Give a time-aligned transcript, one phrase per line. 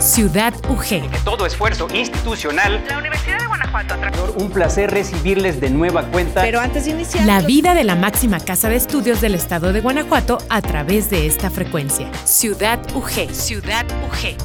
[0.00, 1.10] Ciudad UG.
[1.10, 2.82] De todo esfuerzo institucional.
[2.88, 3.96] La Universidad de Guanajuato.
[4.36, 6.40] Un placer recibirles de nueva cuenta.
[6.40, 7.26] Pero antes de iniciar.
[7.26, 11.26] La vida de la máxima casa de estudios del estado de Guanajuato a través de
[11.26, 12.10] esta frecuencia.
[12.24, 13.30] Ciudad UG.
[13.34, 14.38] Ciudad UG.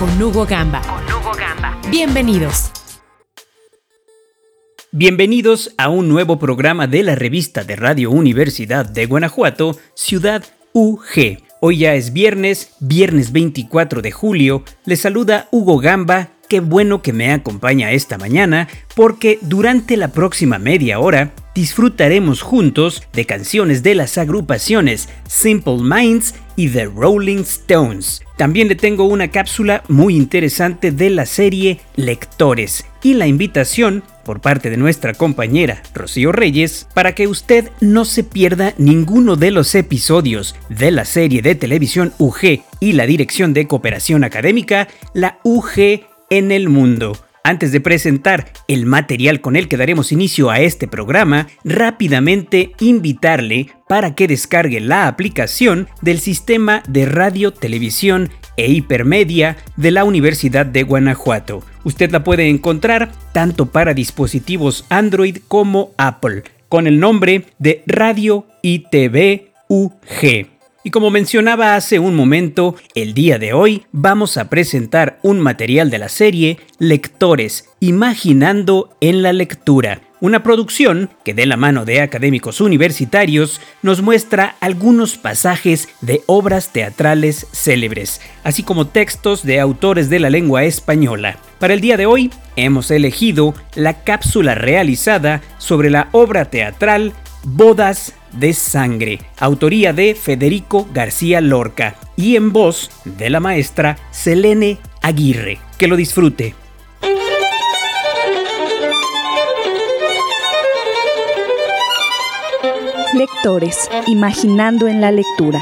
[0.00, 0.80] Con Hugo Gamba.
[0.80, 1.78] Con Hugo Gamba.
[1.88, 2.72] Bienvenidos.
[4.90, 10.42] Bienvenidos a un nuevo programa de la revista de Radio Universidad de Guanajuato, Ciudad
[10.72, 11.43] UG.
[11.66, 14.64] Hoy ya es viernes, viernes 24 de julio.
[14.84, 16.28] Les saluda Hugo Gamba.
[16.46, 23.02] Qué bueno que me acompaña esta mañana porque durante la próxima media hora disfrutaremos juntos
[23.14, 28.23] de canciones de las agrupaciones Simple Minds y The Rolling Stones.
[28.36, 34.40] También le tengo una cápsula muy interesante de la serie Lectores y la invitación por
[34.40, 39.74] parte de nuestra compañera Rocío Reyes para que usted no se pierda ninguno de los
[39.74, 46.06] episodios de la serie de televisión UG y la Dirección de Cooperación Académica, la UG
[46.30, 47.23] en el mundo.
[47.46, 53.68] Antes de presentar el material con el que daremos inicio a este programa, rápidamente invitarle
[53.86, 60.64] para que descargue la aplicación del sistema de radio, televisión e hipermedia de la Universidad
[60.64, 61.62] de Guanajuato.
[61.84, 68.46] Usted la puede encontrar tanto para dispositivos Android como Apple, con el nombre de Radio
[68.62, 70.53] ITV UG.
[70.86, 75.88] Y como mencionaba hace un momento, el día de hoy vamos a presentar un material
[75.88, 82.02] de la serie Lectores, Imaginando en la Lectura, una producción que de la mano de
[82.02, 90.10] académicos universitarios nos muestra algunos pasajes de obras teatrales célebres, así como textos de autores
[90.10, 91.38] de la lengua española.
[91.60, 97.14] Para el día de hoy hemos elegido la cápsula realizada sobre la obra teatral
[97.46, 104.78] Bodas de Sangre, autoría de Federico García Lorca y en voz de la maestra Selene
[105.02, 105.58] Aguirre.
[105.78, 106.54] Que lo disfrute.
[113.14, 115.60] Lectores, imaginando en la lectura.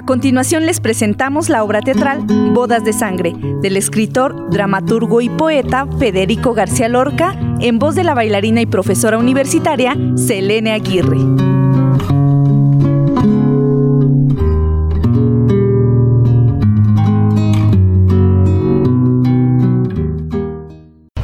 [0.00, 2.24] A continuación les presentamos la obra teatral
[2.54, 8.14] Bodas de Sangre, del escritor, dramaturgo y poeta Federico García Lorca, en voz de la
[8.14, 11.18] bailarina y profesora universitaria Selene Aguirre.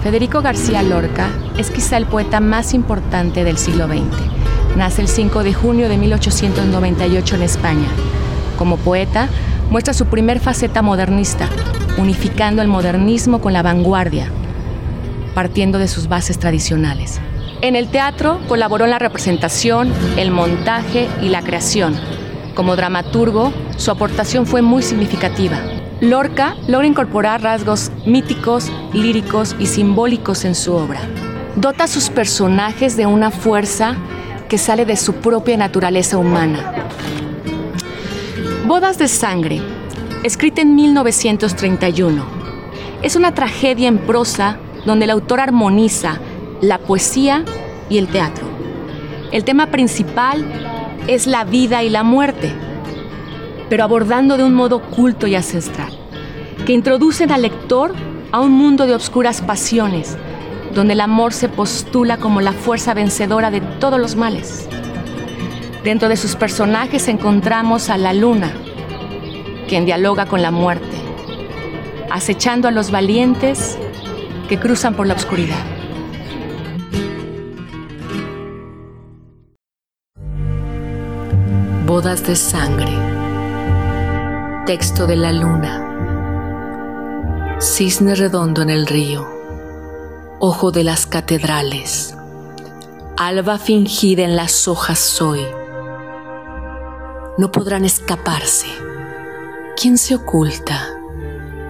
[0.03, 4.77] Federico García Lorca es quizá el poeta más importante del siglo XX.
[4.77, 7.89] Nace el 5 de junio de 1898 en España.
[8.57, 9.29] Como poeta,
[9.71, 11.49] muestra su primer faceta modernista,
[11.99, 14.31] unificando el modernismo con la vanguardia,
[15.35, 17.21] partiendo de sus bases tradicionales.
[17.63, 21.97] En el teatro colaboró en la representación, el montaje y la creación.
[22.55, 25.59] Como dramaturgo, su aportación fue muy significativa.
[26.01, 31.01] Lorca logra incorporar rasgos míticos, líricos y simbólicos en su obra.
[31.57, 33.97] Dota a sus personajes de una fuerza
[34.49, 36.86] que sale de su propia naturaleza humana.
[38.67, 39.63] Bodas de Sangre,
[40.25, 42.25] escrita en 1931,
[43.01, 46.19] es una tragedia en prosa donde el autor armoniza
[46.61, 47.45] la poesía
[47.89, 48.45] y el teatro.
[49.31, 50.45] El tema principal
[51.07, 52.53] es la vida y la muerte,
[53.69, 55.97] pero abordando de un modo culto y ancestral,
[56.67, 57.95] que introducen al lector
[58.33, 60.17] a un mundo de obscuras pasiones,
[60.75, 64.69] donde el amor se postula como la fuerza vencedora de todos los males.
[65.87, 68.53] Dentro de sus personajes encontramos a la luna,
[69.69, 70.97] quien dialoga con la muerte,
[72.11, 73.79] acechando a los valientes
[74.49, 75.65] que cruzan por la oscuridad.
[81.87, 82.91] Bodas de sangre.
[84.67, 85.85] Texto de la luna.
[87.61, 89.25] Cisne redondo en el río.
[90.41, 92.17] Ojo de las catedrales.
[93.17, 95.47] Alba fingida en las hojas soy.
[97.39, 98.67] No podrán escaparse.
[99.81, 100.89] ¿Quién se oculta?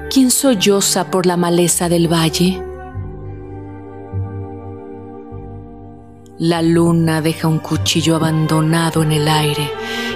[0.09, 2.63] ¿Quién solloza por la maleza del valle?
[6.39, 9.73] La luna deja un cuchillo abandonado en el aire,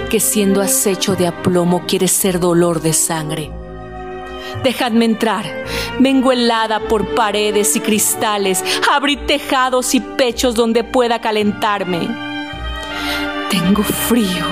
[0.09, 3.51] que siendo acecho de aplomo quiere ser dolor de sangre.
[4.63, 5.45] Dejadme entrar,
[5.99, 12.07] vengo helada por paredes y cristales, abrid tejados y pechos donde pueda calentarme.
[13.49, 14.45] Tengo frío,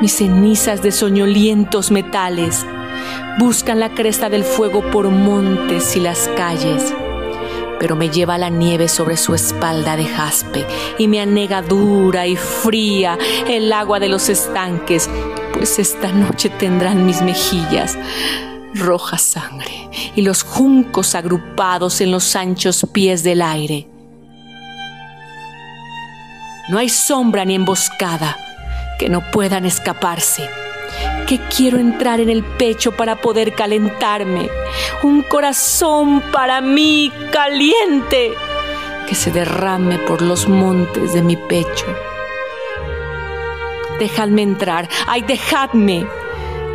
[0.00, 2.66] mis cenizas de soñolientos metales,
[3.38, 6.94] buscan la cresta del fuego por montes y las calles
[7.78, 10.66] pero me lleva la nieve sobre su espalda de jaspe
[10.98, 13.16] y me anega dura y fría
[13.46, 15.08] el agua de los estanques,
[15.52, 17.96] pues esta noche tendrán mis mejillas
[18.74, 23.88] roja sangre y los juncos agrupados en los anchos pies del aire.
[26.68, 28.36] No hay sombra ni emboscada
[28.98, 30.48] que no puedan escaparse
[31.26, 34.48] que quiero entrar en el pecho para poder calentarme.
[35.02, 38.32] Un corazón para mí caliente
[39.06, 41.86] que se derrame por los montes de mi pecho.
[43.98, 46.06] Dejadme entrar, ay, dejadme.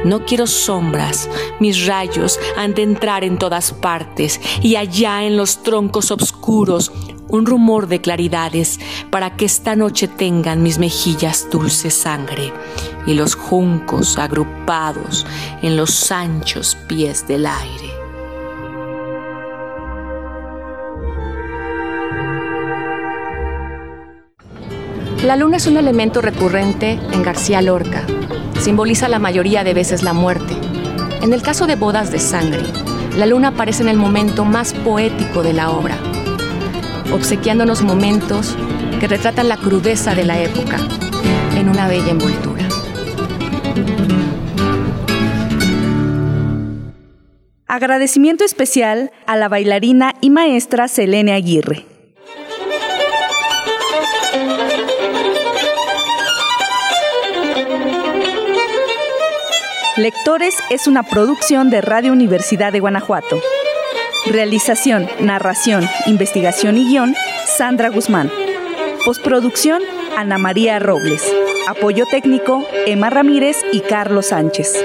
[0.04, 1.30] No quiero sombras,
[1.60, 6.92] mis rayos han de entrar en todas partes y allá en los troncos oscuros
[7.34, 12.54] un rumor de claridades para que esta noche tengan mis mejillas dulce sangre
[13.08, 15.26] y los juncos agrupados
[15.64, 17.90] en los anchos pies del aire.
[25.24, 28.06] La luna es un elemento recurrente en García Lorca.
[28.60, 30.54] Simboliza la mayoría de veces la muerte.
[31.22, 32.64] En el caso de Bodas de Sangre,
[33.18, 35.98] la luna aparece en el momento más poético de la obra,
[37.12, 38.56] obsequiándonos momentos
[39.00, 40.78] que retratan la crudeza de la época
[41.58, 42.68] en una bella envoltura.
[47.68, 51.86] Agradecimiento especial a la bailarina y maestra Selene Aguirre.
[59.98, 63.40] Lectores es una producción de Radio Universidad de Guanajuato.
[64.26, 67.14] Realización, narración, investigación y guion,
[67.46, 68.32] Sandra Guzmán.
[69.06, 69.82] Postproducción,
[70.16, 71.22] Ana María Robles.
[71.68, 74.82] Apoyo técnico, Emma Ramírez y Carlos Sánchez.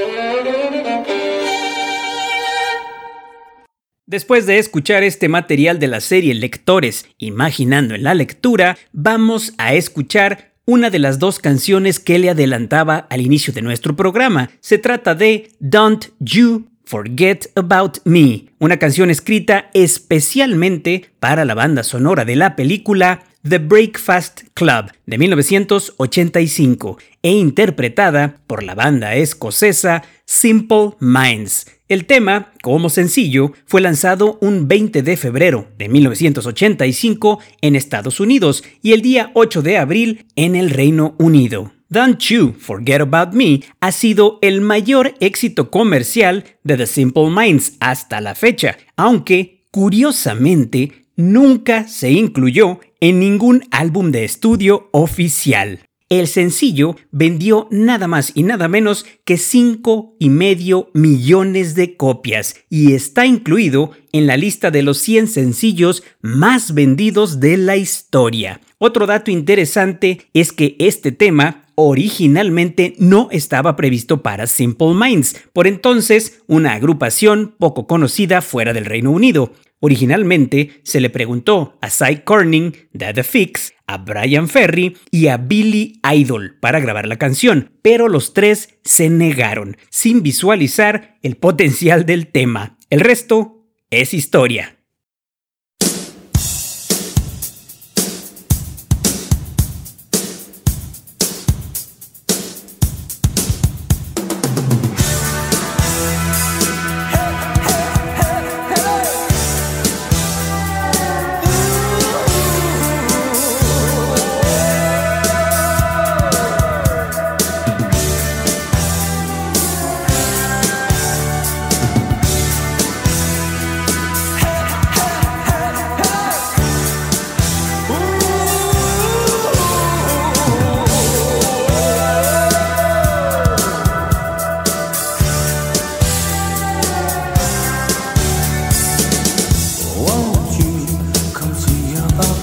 [4.06, 9.74] Después de escuchar este material de la serie Lectores Imaginando en la lectura, vamos a
[9.74, 14.50] escuchar una de las dos canciones que le adelantaba al inicio de nuestro programa.
[14.60, 21.82] Se trata de Don't You Forget About Me, una canción escrita especialmente para la banda
[21.82, 30.02] sonora de la película The Breakfast Club de 1985 e interpretada por la banda escocesa
[30.24, 31.66] Simple Minds.
[31.88, 38.64] El tema, como sencillo, fue lanzado un 20 de febrero de 1985 en Estados Unidos
[38.80, 41.70] y el día 8 de abril en el Reino Unido.
[41.90, 47.78] Don't You Forget About Me ha sido el mayor éxito comercial de The Simple Minds
[47.80, 55.80] hasta la fecha, aunque, curiosamente, nunca se incluyó en ningún álbum de estudio oficial.
[56.10, 62.56] El sencillo vendió nada más y nada menos que 5 y medio millones de copias
[62.68, 68.60] y está incluido en la lista de los 100 sencillos más vendidos de la historia.
[68.76, 75.68] Otro dato interesante es que este tema originalmente no estaba previsto para Simple Minds, por
[75.68, 79.52] entonces una agrupación poco conocida fuera del Reino Unido.
[79.78, 86.00] Originalmente se le preguntó a Cy Corning The Fix, a Brian Ferry y a Billy
[86.12, 92.26] Idol para grabar la canción, pero los tres se negaron, sin visualizar el potencial del
[92.26, 92.76] tema.
[92.90, 94.77] El resto es historia.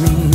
[0.02, 0.35] me.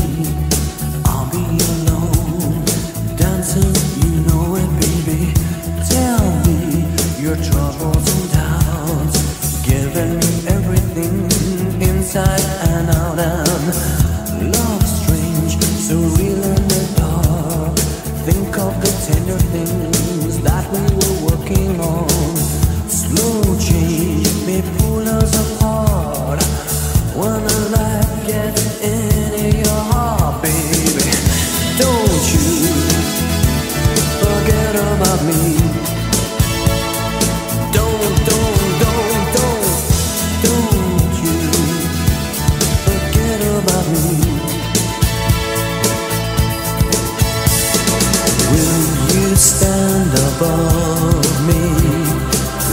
[50.40, 51.60] above me.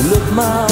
[0.09, 0.66] Look my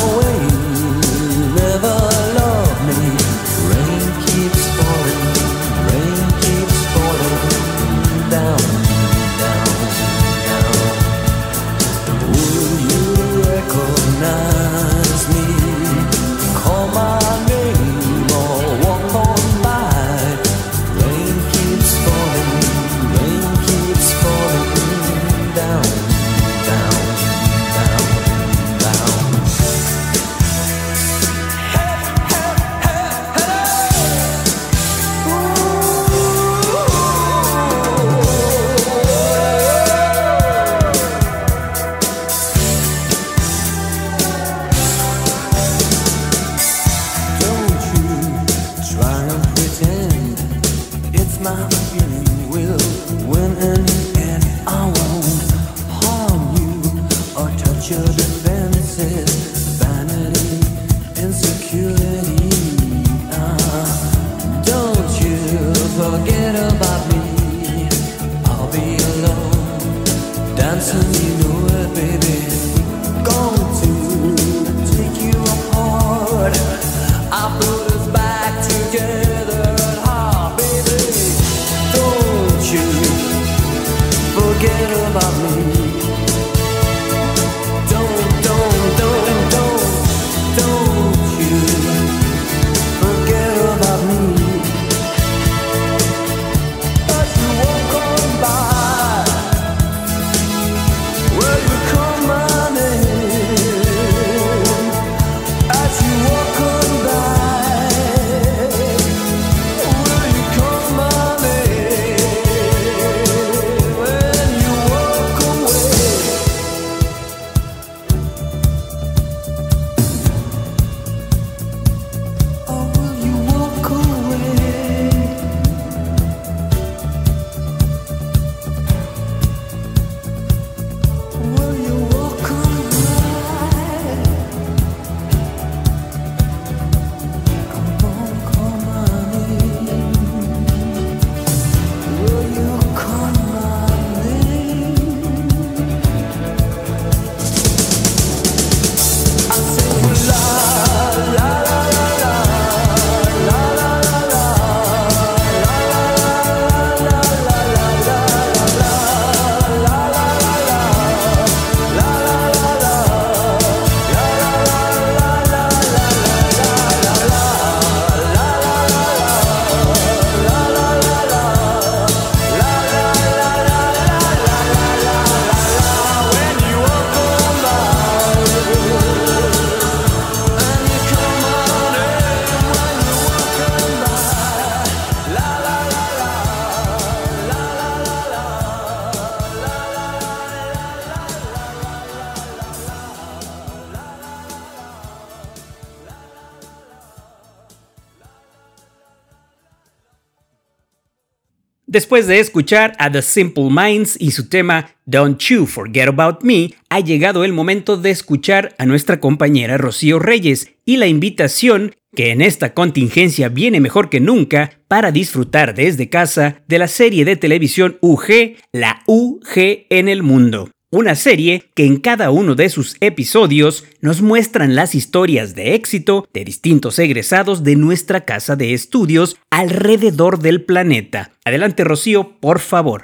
[201.95, 206.73] Después de escuchar a The Simple Minds y su tema Don't You Forget About Me,
[206.89, 212.31] ha llegado el momento de escuchar a nuestra compañera Rocío Reyes y la invitación que
[212.31, 217.37] en esta contingencia viene mejor que nunca para disfrutar desde casa de la serie de
[217.37, 222.95] televisión UG, la UG en el mundo una serie que en cada uno de sus
[223.01, 229.37] episodios nos muestran las historias de éxito de distintos egresados de nuestra casa de estudios
[229.51, 231.33] alrededor del planeta.
[231.43, 233.03] Adelante Rocío, por favor.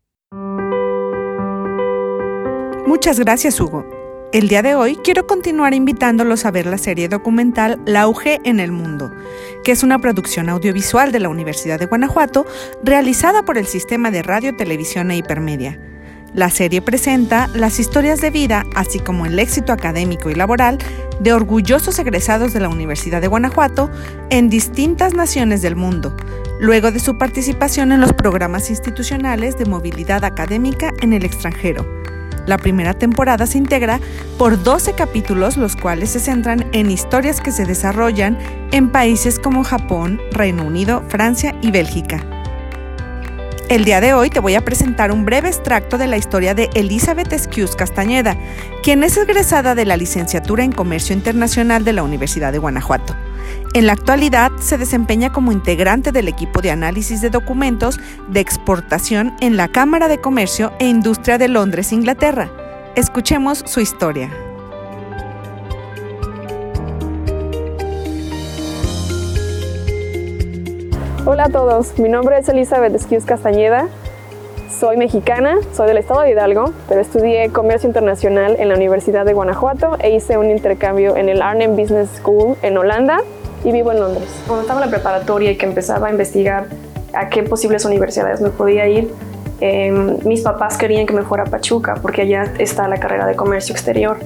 [2.87, 3.85] Muchas gracias Hugo.
[4.31, 8.61] El día de hoy quiero continuar invitándolos a ver la serie documental La UG en
[8.61, 9.11] el Mundo,
[9.65, 12.45] que es una producción audiovisual de la Universidad de Guanajuato
[12.81, 15.77] realizada por el Sistema de Radio, Televisión e Hipermedia.
[16.33, 20.77] La serie presenta las historias de vida, así como el éxito académico y laboral
[21.19, 23.89] de orgullosos egresados de la Universidad de Guanajuato
[24.29, 26.15] en distintas naciones del mundo,
[26.61, 31.85] luego de su participación en los programas institucionales de movilidad académica en el extranjero.
[32.47, 33.99] La primera temporada se integra
[34.37, 38.37] por 12 capítulos, los cuales se centran en historias que se desarrollan
[38.71, 42.40] en países como Japón, Reino Unido, Francia y Bélgica.
[43.71, 46.69] El día de hoy te voy a presentar un breve extracto de la historia de
[46.73, 48.35] Elizabeth Esquius Castañeda,
[48.83, 53.15] quien es egresada de la licenciatura en Comercio Internacional de la Universidad de Guanajuato.
[53.73, 57.97] En la actualidad se desempeña como integrante del equipo de análisis de documentos
[58.27, 62.51] de exportación en la Cámara de Comercio e Industria de Londres, Inglaterra.
[62.97, 64.29] Escuchemos su historia.
[71.23, 73.87] Hola a todos, mi nombre es Elizabeth Esquius Castañeda,
[74.79, 79.33] soy mexicana, soy del estado de Hidalgo, pero estudié comercio internacional en la Universidad de
[79.33, 83.19] Guanajuato e hice un intercambio en el Arnhem Business School en Holanda
[83.63, 84.29] y vivo en Londres.
[84.47, 86.65] Cuando estaba en la preparatoria y que empezaba a investigar
[87.13, 89.13] a qué posibles universidades me podía ir,
[89.59, 89.91] eh,
[90.25, 93.73] mis papás querían que me fuera a Pachuca porque allá está la carrera de comercio
[93.73, 94.17] exterior.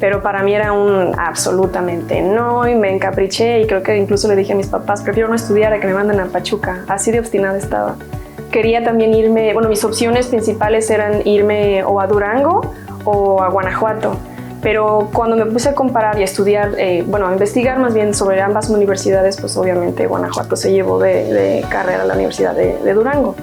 [0.00, 4.36] Pero para mí era un absolutamente no y me encapriché y creo que incluso le
[4.36, 6.84] dije a mis papás, prefiero no estudiar a que me manden a Pachuca.
[6.86, 7.96] Así de obstinada estaba.
[8.52, 12.72] Quería también irme, bueno, mis opciones principales eran irme o a Durango
[13.04, 14.16] o a Guanajuato
[14.60, 18.14] pero cuando me puse a comparar y a estudiar, eh, bueno, a investigar más bien
[18.14, 23.36] sobre ambas universidades, pues obviamente Guanajuato se llevó de, carrera a la Universidad de, Durango.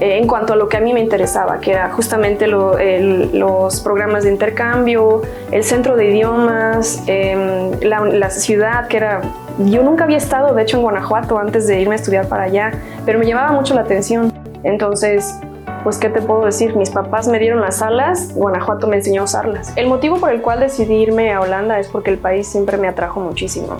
[0.00, 4.30] En cuanto a lo que a mí me interesaba, que era justamente los programas de
[4.30, 9.22] intercambio, el centro de idiomas, em, la, la ciudad, que era
[9.58, 12.72] yo nunca había estado, de hecho, en Guanajuato antes de irme a estudiar para allá,
[13.04, 14.32] pero me llamaba mucho la atención.
[14.62, 15.34] Entonces,
[15.82, 19.24] pues qué te puedo decir, mis papás me dieron las alas, Guanajuato me enseñó a
[19.24, 19.72] usarlas.
[19.76, 22.88] El motivo por el cual decidí irme a Holanda es porque el país siempre me
[22.88, 23.78] atrajo muchísimo.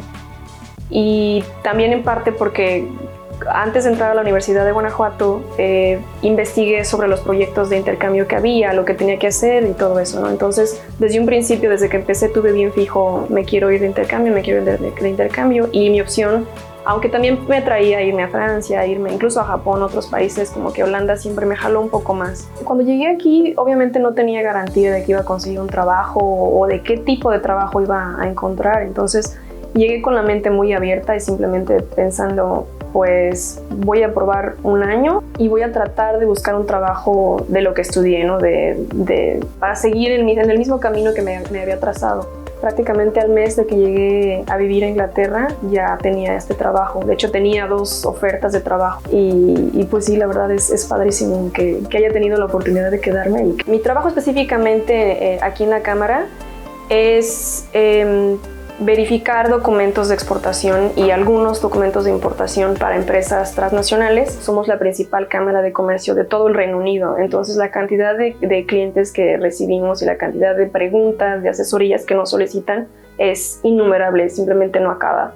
[0.90, 2.88] Y también en parte porque
[3.50, 8.26] antes de entrar a la Universidad de Guanajuato, eh, investigué sobre los proyectos de intercambio
[8.26, 10.30] que había, lo que tenía que hacer y todo eso, ¿no?
[10.30, 14.32] Entonces, desde un principio, desde que empecé, tuve bien fijo, me quiero ir de intercambio,
[14.32, 16.46] me quiero ir de intercambio, y mi opción
[16.88, 20.82] aunque también me atraía irme a Francia, irme incluso a Japón, otros países, como que
[20.82, 22.48] Holanda siempre me jaló un poco más.
[22.64, 26.66] Cuando llegué aquí, obviamente no tenía garantía de que iba a conseguir un trabajo o
[26.66, 29.38] de qué tipo de trabajo iba a encontrar, entonces
[29.74, 35.22] llegué con la mente muy abierta y simplemente pensando, pues voy a probar un año
[35.38, 38.38] y voy a tratar de buscar un trabajo de lo que estudié, ¿no?
[38.38, 42.28] De, para seguir en, el mismo camino que me, había trazado
[42.60, 47.04] prácticamente al mes de que llegué a vivir a Inglaterra ya tenía este trabajo.
[47.04, 51.52] De hecho tenía dos ofertas de trabajo y, pues sí, la verdad es, es padrísimo
[51.52, 53.54] que, que, haya tenido la oportunidad de quedarme.
[53.66, 56.26] Mi trabajo específicamente eh, aquí en la cámara
[56.88, 57.66] es...
[57.72, 58.36] Eh,
[58.80, 64.32] verificar documentos de exportación y algunos documentos de importación para empresas transnacionales.
[64.32, 68.36] Somos la principal cámara de comercio de todo el Reino Unido, entonces la cantidad de,
[68.66, 72.88] clientes que recibimos y la cantidad de preguntas, de asesorías que nos solicitan
[73.18, 75.34] es innumerable, simplemente no acaba.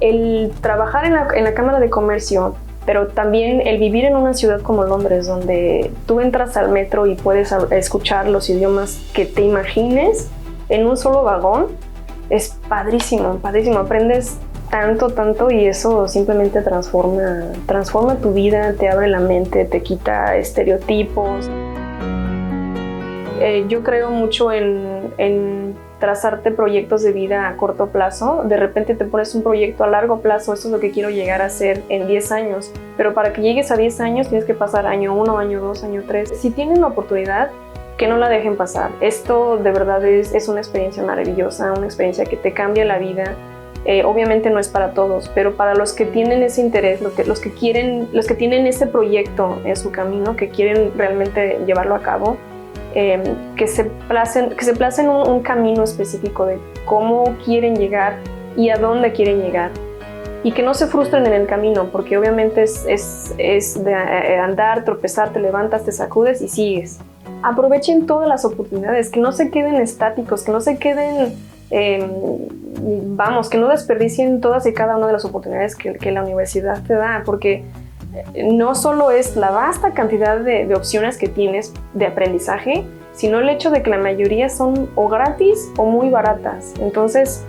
[0.00, 4.84] El trabajar en la, Cámara de Comercio pero también el vivir en una ciudad como
[4.84, 10.28] Londres, donde tú entras al metro y puedes escuchar los idiomas que te imagines
[10.68, 11.68] en un solo vagón,
[12.30, 13.78] es padrísimo, padrísimo.
[13.78, 14.38] Aprendes
[14.70, 20.36] tanto, tanto y eso simplemente transforma, transforma tu vida, te abre la mente, te quita
[20.36, 21.48] estereotipos.
[23.40, 28.42] Eh, yo creo mucho en, en, trazarte proyectos de vida a corto plazo.
[28.44, 31.40] De repente te pones un proyecto a largo plazo, eso es lo que quiero llegar
[31.40, 32.72] a hacer en 10 años.
[32.96, 36.02] Pero para que llegues a 10 años tienes que pasar año 1, año 2, año
[36.06, 36.38] 3.
[36.38, 37.50] Si tienen la oportunidad,
[37.96, 38.90] que no la dejen pasar.
[39.00, 43.36] Esto de verdad es, es una experiencia maravillosa, una experiencia que te cambia la vida.
[43.84, 47.24] Eh, obviamente no es para todos, pero para los que tienen ese interés, los que,
[47.24, 51.94] los que quieren, los que tienen ese proyecto en su camino, que quieren realmente llevarlo
[51.94, 52.38] a cabo,
[52.94, 53.22] eh,
[53.56, 58.16] que se placen, que se placen un, camino específico de cómo quieren llegar
[58.56, 59.70] y a dónde quieren llegar.
[60.42, 64.38] Y que no se frustren en el camino, porque obviamente es, es, es de eh,
[64.38, 67.00] andar, tropezar, te levantas, te sacudes y sigues
[67.44, 71.34] aprovechen todas las oportunidades, que no se queden estáticos, que no se queden,
[71.70, 72.08] em,
[73.16, 76.94] vamos, que no desperdicien todas y cada una de las oportunidades que, la universidad te
[76.94, 77.64] da, porque
[78.34, 83.48] eh, no solo es la vasta cantidad de, opciones que tienes de aprendizaje, sino el
[83.50, 86.72] hecho de que la mayoría son o gratis o muy baratas.
[86.80, 87.44] Entonces,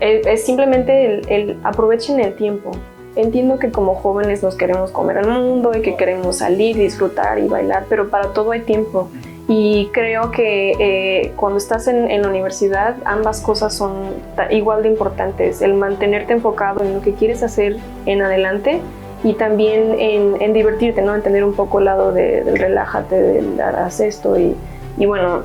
[0.00, 2.72] eh, es simplemente el aprovechen el tiempo.
[3.14, 7.46] Entiendo que como jóvenes nos queremos comer el mundo y que queremos salir, disfrutar y
[7.46, 9.08] bailar, pero para todo hay tiempo.
[9.48, 14.14] Y creo que eh, cuando estás en, la universidad, ambas cosas son
[14.50, 15.60] igual de importantes.
[15.60, 18.80] El mantenerte enfocado en lo que quieres hacer en adelante
[19.22, 21.14] y también en, divertirte, ¿no?
[21.14, 24.56] En tener un poco el lado del relájate, del haz esto y,
[24.96, 25.42] y bueno,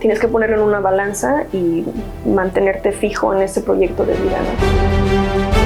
[0.00, 1.84] tienes que ponerlo en una balanza y
[2.26, 5.59] mantenerte fijo en ese proyecto de vida, ¿no?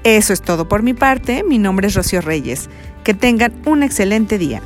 [0.03, 2.67] Eso es todo por mi parte, mi nombre es Rocío Reyes.
[3.03, 4.63] Que tengan un excelente día.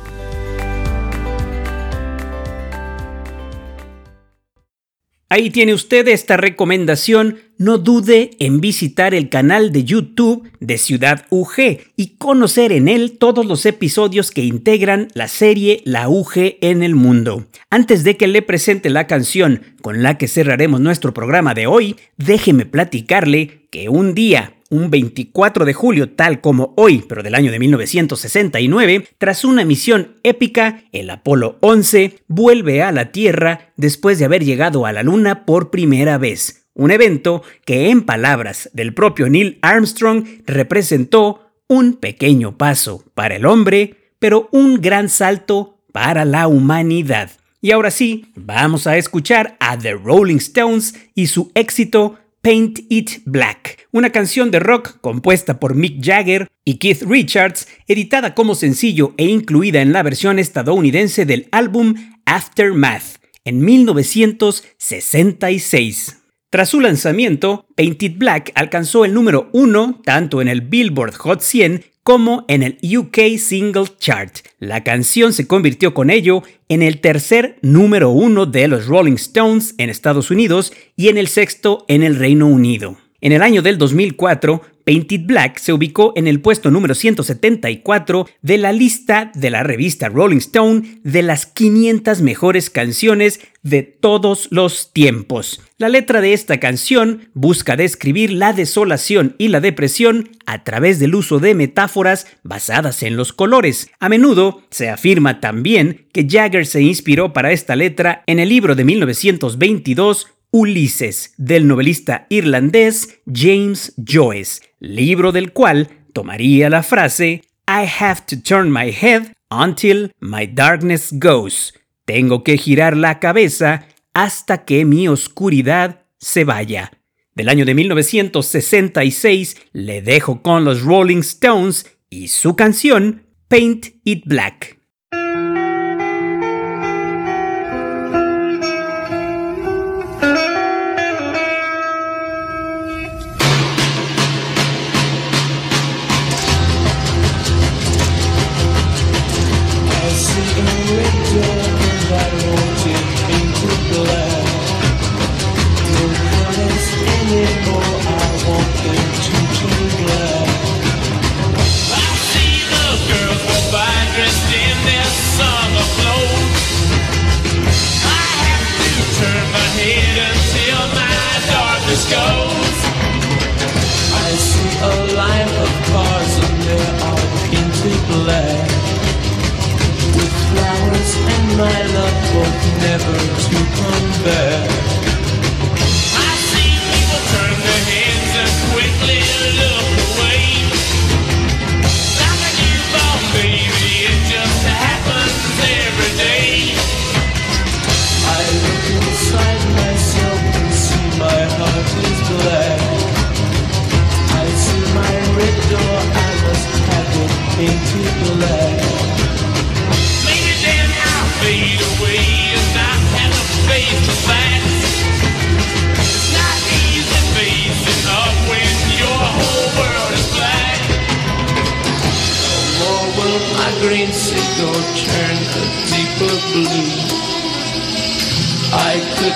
[5.28, 7.40] Ahí tiene usted esta recomendación.
[7.58, 13.18] No dude en visitar el canal de YouTube de Ciudad UG y conocer en él
[13.18, 17.44] todos los episodios que integran la serie La UG en el mundo.
[17.70, 21.96] Antes de que le presente la canción con la que cerraremos nuestro programa de hoy,
[22.16, 27.50] déjeme platicarle que un día un 24 de julio, tal como hoy, pero del año
[27.50, 34.24] de 1969, tras una misión épica, el Apolo 11 vuelve a la Tierra después de
[34.24, 36.66] haber llegado a la Luna por primera vez.
[36.74, 43.46] Un evento que, en palabras del propio Neil Armstrong, representó un pequeño paso para el
[43.46, 47.30] hombre, pero un gran salto para la humanidad.
[47.62, 53.22] Y ahora sí, vamos a escuchar a The Rolling Stones y su éxito Paint It
[53.24, 59.14] Black, una canción de rock compuesta por Mick Jagger y Keith Richards, editada como sencillo
[59.16, 61.94] e incluida en la versión estadounidense del álbum
[62.24, 66.22] Aftermath en 1966.
[66.50, 71.40] Tras su lanzamiento, Paint It Black alcanzó el número 1 tanto en el Billboard Hot
[71.40, 74.32] 100 como en el UK Single Chart.
[74.60, 79.74] La canción se convirtió con ello en el tercer número uno de los Rolling Stones
[79.76, 82.96] en Estados Unidos y en el sexto en el Reino Unido.
[83.20, 88.56] En el año del 2004, Painted Black se ubicó en el puesto número 174 de
[88.56, 94.92] la lista de la revista Rolling Stone de las 500 mejores canciones de todos los
[94.92, 95.60] tiempos.
[95.76, 101.16] La letra de esta canción busca describir la desolación y la depresión a través del
[101.16, 103.90] uso de metáforas basadas en los colores.
[103.98, 108.76] A menudo se afirma también que Jagger se inspiró para esta letra en el libro
[108.76, 114.62] de 1922 Ulises del novelista irlandés James Joyce,
[114.94, 121.12] libro del cual tomaría la frase I have to turn my head until my darkness
[121.12, 121.74] goes.
[122.04, 126.92] Tengo que girar la cabeza hasta que mi oscuridad se vaya.
[127.34, 134.22] Del año de 1966 le dejo con los Rolling Stones y su canción Paint It
[134.24, 134.75] Black.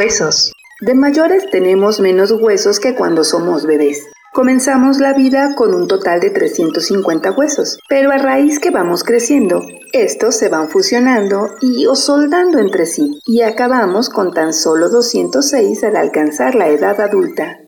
[0.00, 0.54] Huesos.
[0.80, 4.08] De mayores tenemos menos huesos que cuando somos bebés.
[4.32, 9.60] Comenzamos la vida con un total de 350 huesos, pero a raíz que vamos creciendo,
[9.92, 15.84] estos se van fusionando y o soldando entre sí, y acabamos con tan solo 206
[15.84, 17.58] al alcanzar la edad adulta.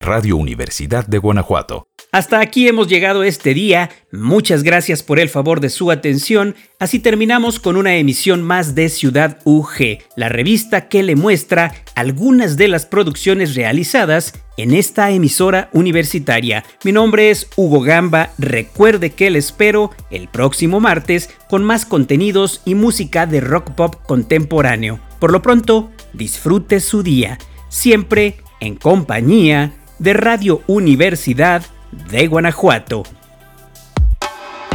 [0.00, 1.86] Radio Universidad de Guanajuato.
[2.14, 3.90] Hasta aquí hemos llegado este día.
[4.12, 6.54] Muchas gracias por el favor de su atención.
[6.78, 12.56] Así terminamos con una emisión más de Ciudad UG, la revista que le muestra algunas
[12.56, 16.62] de las producciones realizadas en esta emisora universitaria.
[16.84, 18.30] Mi nombre es Hugo Gamba.
[18.38, 23.96] Recuerde que le espero el próximo martes con más contenidos y música de rock pop
[24.06, 25.00] contemporáneo.
[25.18, 27.38] Por lo pronto, disfrute su día,
[27.70, 31.64] siempre en compañía de Radio Universidad
[32.10, 33.04] de Guanajuato.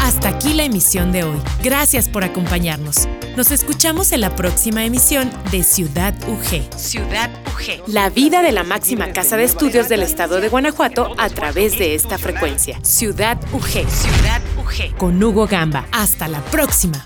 [0.01, 1.37] Hasta aquí la emisión de hoy.
[1.61, 3.07] Gracias por acompañarnos.
[3.37, 6.77] Nos escuchamos en la próxima emisión de Ciudad UG.
[6.77, 7.87] Ciudad UG.
[7.87, 11.93] La vida de la máxima casa de estudios del estado de Guanajuato a través de
[11.93, 12.79] esta frecuencia.
[12.81, 13.87] Ciudad UG.
[13.87, 14.97] Ciudad UG.
[14.97, 15.85] Con Hugo Gamba.
[15.91, 17.05] Hasta la próxima.